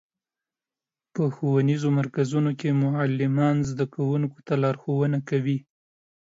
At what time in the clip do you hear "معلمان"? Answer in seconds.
2.83-3.55